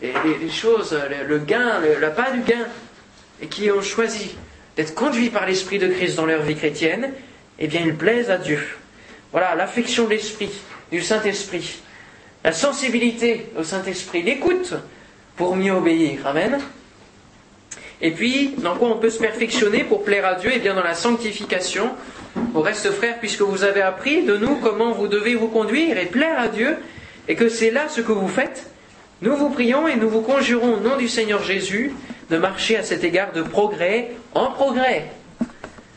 [0.00, 2.66] les, choses, le gain, le, pas du gain,
[3.42, 4.36] et qui ont choisi
[4.76, 7.12] d'être conduits par l'Esprit de Christ dans leur vie chrétienne,
[7.58, 8.60] eh bien, ils plaisent à Dieu.
[9.32, 10.50] Voilà, l'affection de l'Esprit,
[10.90, 11.80] du Saint-Esprit,
[12.44, 14.74] la sensibilité au Saint-Esprit, l'écoute
[15.36, 16.26] pour mieux obéir.
[16.26, 16.58] Amen.
[18.00, 20.50] Et puis, dans quoi on peut se perfectionner pour plaire à Dieu?
[20.54, 21.90] Eh bien, dans la sanctification.
[22.54, 26.06] Au reste, frères, puisque vous avez appris de nous comment vous devez vous conduire et
[26.06, 26.76] plaire à Dieu,
[27.28, 28.66] et que c'est là ce que vous faites,
[29.20, 31.92] nous vous prions et nous vous conjurons au nom du Seigneur Jésus
[32.30, 35.10] de marcher à cet égard de progrès en progrès.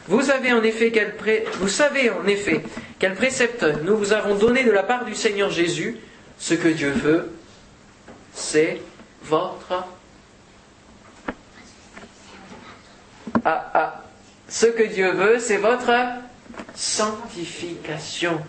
[0.08, 1.16] Vous, avez en effet quel
[1.60, 2.64] vous savez en effet
[3.00, 5.98] quel précepte nous vous avons donné de la part du Seigneur Jésus.
[6.38, 7.32] Ce que Dieu veut,
[8.34, 8.82] c'est
[9.24, 9.86] votre...
[13.46, 14.04] Ah, ah.
[14.50, 15.92] Ce que Dieu veut, c'est votre
[16.76, 18.42] sanctification.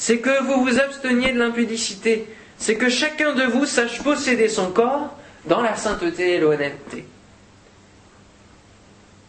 [0.00, 2.26] C'est que vous vous absteniez de l'impudicité.
[2.56, 7.04] C'est que chacun de vous sache posséder son corps dans la sainteté et l'honnêteté.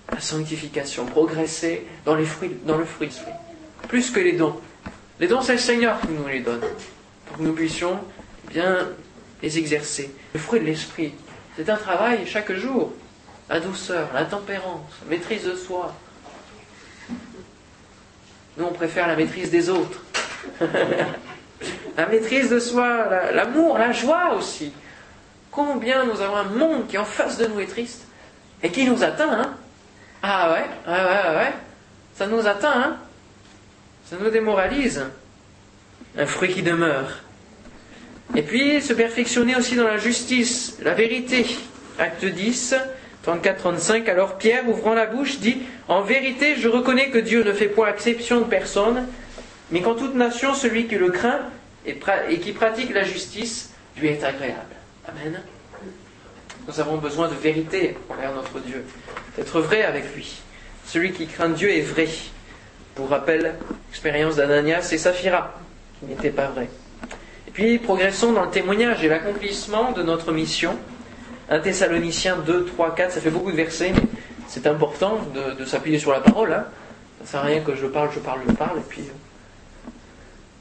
[0.10, 2.86] La sanctification, progresser dans, les fruits, dans le
[3.90, 4.56] plus que les dons.
[5.20, 6.64] Les dons, c'est le Seigneur qui nous les donne,
[7.26, 8.00] pour que nous puissions
[8.50, 8.92] bien
[9.44, 10.10] les exercer.
[10.34, 11.14] Le fruit de l'esprit,
[11.58, 12.94] c'est un travail chaque jour.
[13.50, 15.94] La douceur, la tempérance, la maîtrise de soi.
[18.56, 20.02] Nous, on préfère la maîtrise des autres.
[21.98, 24.72] la maîtrise de soi, l'amour, la joie aussi.
[25.52, 28.08] Combien nous avons un monde qui en face de nous est triste
[28.64, 29.54] et qui nous atteint, hein
[30.24, 31.54] Ah ouais, ouais, ouais, ouais,
[32.16, 32.98] ça nous atteint, hein
[34.10, 35.06] Ça nous démoralise.
[36.18, 37.20] Un fruit qui demeure.
[38.36, 41.46] Et puis se perfectionner aussi dans la justice, la vérité.
[42.00, 42.76] Acte 10,
[43.26, 44.10] 34-35.
[44.10, 47.90] Alors Pierre, ouvrant la bouche, dit En vérité, je reconnais que Dieu ne fait point
[47.90, 49.08] exception de personne,
[49.72, 51.40] mais qu'en toute nation, celui qui le craint
[51.86, 54.76] et qui pratique la justice lui est agréable.
[55.08, 55.42] Amen.
[56.68, 58.86] Nous avons besoin de vérité envers notre Dieu,
[59.36, 60.42] d'être vrai avec lui.
[60.86, 62.08] Celui qui craint Dieu est vrai.
[62.96, 63.56] Pour rappel,
[63.90, 65.54] l'expérience d'Ananias et Saphira,
[66.00, 66.70] qui n'était pas vrai.
[67.48, 70.78] Et puis, progressons dans le témoignage et l'accomplissement de notre mission.
[71.50, 74.04] 1 Thessaloniciens 2, 3, 4, ça fait beaucoup de versets, mais
[74.48, 75.20] c'est important
[75.58, 76.54] de, s'appuyer sur la parole.
[76.54, 76.66] Hein.
[77.20, 79.12] Ça ne sert à rien que je parle, je parle, je parle, et puis euh,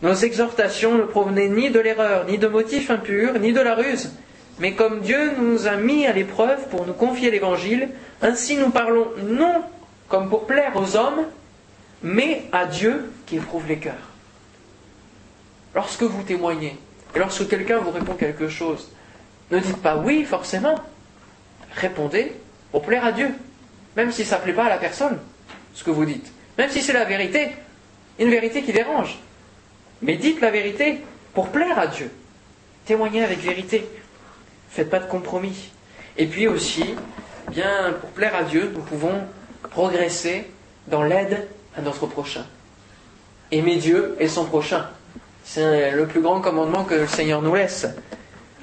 [0.02, 4.12] nos exhortations ne provenaient ni de l'erreur, ni de motifs impurs, ni de la ruse,
[4.58, 7.88] mais comme Dieu nous a mis à l'épreuve pour nous confier l'Évangile,
[8.22, 9.62] ainsi nous parlons non
[10.08, 11.24] comme pour plaire aux hommes,
[12.02, 14.10] mais à Dieu qui éprouve les cœurs.
[15.74, 16.76] Lorsque vous témoignez,
[17.14, 18.90] et lorsque quelqu'un vous répond quelque chose,
[19.50, 20.76] ne dites pas oui forcément.
[21.76, 22.32] Répondez
[22.72, 23.30] pour plaire à Dieu,
[23.96, 25.18] même si ça ne plaît pas à la personne,
[25.74, 26.32] ce que vous dites.
[26.58, 27.50] Même si c'est la vérité,
[28.18, 29.18] une vérité qui dérange.
[30.02, 31.00] Mais dites la vérité
[31.34, 32.10] pour plaire à Dieu.
[32.86, 33.86] Témoignez avec vérité.
[34.70, 35.70] Faites pas de compromis.
[36.16, 36.94] Et puis aussi,
[37.50, 39.22] bien pour plaire à Dieu, nous pouvons
[39.70, 40.50] progresser
[40.86, 42.46] dans l'aide à notre prochain.
[43.52, 44.86] Aimer Dieu et son prochain.
[45.44, 47.86] C'est le plus grand commandement que le Seigneur nous laisse.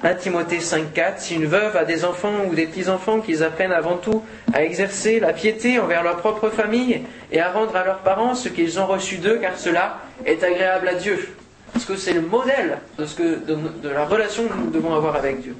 [0.02, 3.96] 1 Timothée 5.4 Si une veuve a des enfants ou des petits-enfants, qu'ils apprennent avant
[3.96, 4.22] tout
[4.52, 8.48] à exercer la piété envers leur propre famille et à rendre à leurs parents ce
[8.48, 11.34] qu'ils ont reçu d'eux, car cela est agréable à Dieu.
[11.72, 15.16] Parce que c'est le modèle de, ce que, de, la relation que nous devons avoir
[15.16, 15.56] avec Dieu.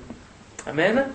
[0.67, 1.07] Amen.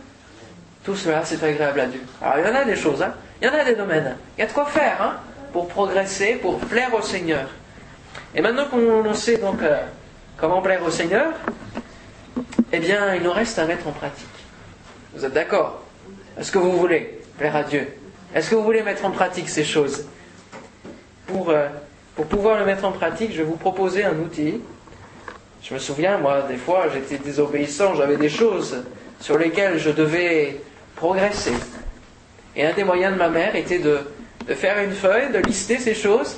[0.84, 2.02] Tout cela, c'est agréable à Dieu.
[2.22, 3.14] Alors, il y en a des choses, hein.
[3.42, 4.16] il y en a des domaines.
[4.38, 5.16] Il y a de quoi faire hein,
[5.52, 7.50] pour progresser, pour plaire au Seigneur.
[8.36, 9.82] Et maintenant qu'on sait donc euh,
[10.38, 11.34] comment plaire au Seigneur,
[12.72, 14.28] eh bien, il nous reste à mettre en pratique.
[15.14, 15.84] Vous êtes d'accord?
[16.40, 17.88] Est-ce que vous voulez plaire à Dieu?
[18.34, 20.06] Est-ce que vous voulez mettre en pratique ces choses?
[21.28, 21.68] Pour, euh,
[22.16, 24.62] pour pouvoir le mettre en pratique, je vais vous proposer un outil.
[25.64, 28.84] Je me souviens, moi, des fois, j'étais désobéissant, j'avais des choses
[29.20, 30.62] sur lesquelles je devais
[30.96, 31.54] progresser.
[32.56, 34.00] Et un des moyens de ma mère était de,
[34.48, 36.38] de faire une feuille, de lister ces choses,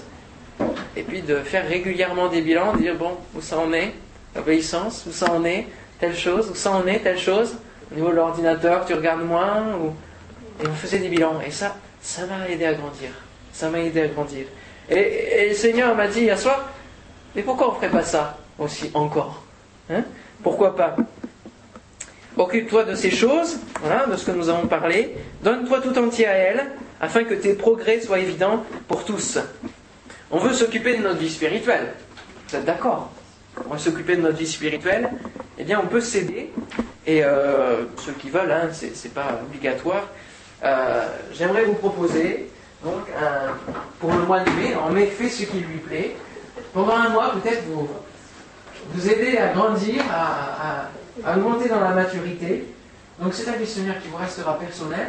[0.95, 3.93] et puis de faire régulièrement des bilans, de dire, bon, où ça en est,
[4.35, 5.67] l'obéissance, où ça en est,
[5.99, 7.55] telle chose, où ça en est, telle chose?
[7.91, 9.65] Au niveau de l'ordinateur, tu regardes moins,
[10.63, 11.41] et on faisait des bilans.
[11.45, 13.09] Et ça, ça m'a aidé à grandir.
[13.51, 14.45] Ça m'a aidé à grandir.
[14.89, 16.69] Et, le Seigneur m'a dit hier soir,
[17.35, 19.43] mais pourquoi on ne ferait pas ça aussi encore
[19.89, 20.03] hein?
[20.43, 20.95] Pourquoi pas?
[22.37, 25.15] Occupe-toi de ces choses, voilà, de ce que nous avons parlé.
[25.41, 26.65] Donne-toi tout entier à elles,
[26.99, 29.39] afin que tes progrès soient évidents pour tous.
[30.31, 31.93] On veut s'occuper de notre vie spirituelle.
[32.49, 33.11] Vous êtes d'accord?
[33.69, 35.09] On veut s'occuper de notre vie spirituelle.
[35.57, 36.51] Eh bien, on peut s'aider.
[37.07, 40.09] Et euh, ceux qui veulent, hein, c'est pas obligatoire.
[40.63, 42.49] Euh, j'aimerais vous proposer
[42.85, 43.01] donc,
[43.99, 46.15] pour le mois de mai, en mai, fait ce qui lui plaît.
[46.71, 47.89] Pendant un mois, peut-être vous,
[48.93, 50.89] vous aider à grandir, à,
[51.25, 52.65] à, monter dans la maturité.
[53.19, 55.07] Donc c'est un questionnaire qui vous restera personnel.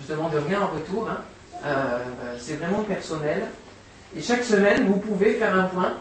[0.00, 1.08] Je ne demande rien en retour.
[1.10, 1.18] Hein.
[1.64, 1.98] Euh,
[2.38, 3.42] c'est vraiment personnel.
[4.16, 5.92] Et chaque semaine, vous pouvez faire un point.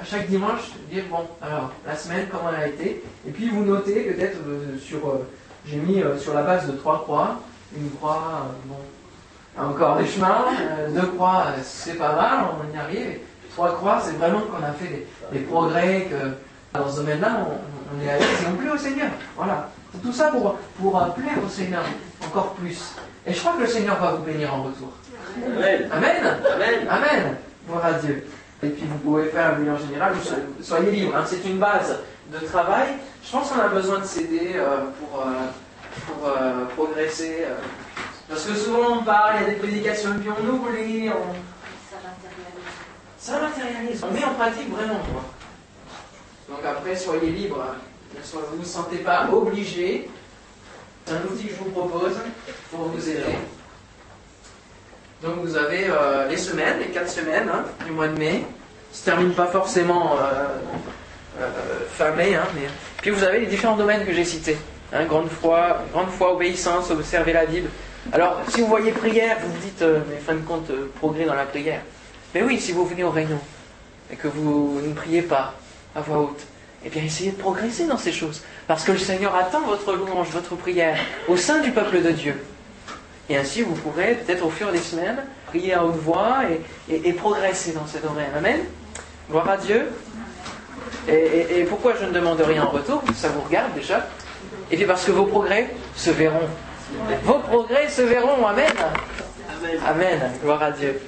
[0.00, 3.02] À chaque dimanche, dire bon, alors la semaine, comment elle a été.
[3.26, 4.98] Et puis vous notez peut-être euh, sur.
[5.08, 5.26] Euh,
[5.66, 7.40] j'ai mis sur la base de trois croix,
[7.76, 8.76] une croix, bon,
[9.58, 10.44] encore des chemins.
[10.60, 13.18] Euh, deux croix, c'est pas mal, on y arrive.
[13.54, 17.46] trois croix, c'est vraiment qu'on a fait des, progrès, que dans ce domaine-là,
[17.94, 19.08] on, est allé, c'est on plaît au Seigneur.
[19.36, 19.68] Voilà.
[20.02, 21.82] Tout ça pour, pour euh, plaire au Seigneur
[22.26, 22.94] encore plus.
[23.26, 24.92] Et je crois que le Seigneur va vous bénir en retour.
[25.44, 25.88] Amen.
[25.90, 26.38] Amen.
[26.54, 26.88] Amen.
[26.88, 27.36] Amen.
[27.66, 28.26] Gloire à Dieu.
[28.62, 30.14] Et puis vous pouvez faire un bilan général,
[30.62, 31.16] soyez libre.
[31.16, 31.24] Hein.
[31.26, 31.98] C'est une base
[32.32, 32.88] de travail.
[33.24, 35.24] Je pense qu'on a besoin de s'aider euh, pour,
[36.06, 36.30] pour
[36.74, 37.44] progresser.
[38.28, 41.32] Parce que souvent on parle, il y a des prédications, puis on oublie, on...
[41.90, 42.40] Ça matérialise.
[43.18, 44.04] Ça matérialise.
[44.04, 45.22] On met en pratique vraiment, quoi.
[46.48, 47.64] Donc après, soyez libres.
[48.32, 50.08] Vous ne vous sentez pas obligé.
[51.04, 52.14] C'est un outil que je vous propose
[52.70, 53.22] pour vous aider.
[55.22, 58.44] Donc vous avez euh, les semaines, les quatre semaines hein, du mois de mai.
[58.92, 60.48] Ça ne se termine pas forcément euh,
[61.40, 61.50] euh,
[61.90, 62.68] fin mai, hein, mais...
[63.02, 64.58] Puis vous avez les différents domaines que j'ai cités.
[64.92, 67.68] Hein, grande foi, grande foi, obéissance, observer la Bible.
[68.12, 71.34] Alors, si vous voyez prière, vous dites, euh, mais fin de compte, euh, progrès dans
[71.34, 71.80] la prière.
[72.34, 73.40] Mais oui, si vous venez au réunion
[74.12, 75.54] et que vous ne priez pas
[75.94, 76.42] à voix haute,
[76.84, 78.42] eh bien, essayez de progresser dans ces choses.
[78.68, 82.40] Parce que le Seigneur attend votre louange, votre prière au sein du peuple de Dieu.
[83.28, 86.42] Et ainsi, vous pourrez, peut-être au fur des semaines, prier à haute voix
[86.88, 88.30] et, progresser dans ce domaine.
[88.36, 88.60] Amen.
[89.28, 89.88] Gloire à Dieu.
[91.08, 93.02] Et, et pourquoi je ne demande rien en retour?
[93.16, 94.06] Ça vous regarde déjà.
[94.70, 96.48] Et puis parce que vos progrès se verront
[97.24, 98.46] vos progrès se verront.
[98.46, 98.72] Amen.
[99.86, 100.32] Amen.
[100.42, 101.00] Gloire à Dieu.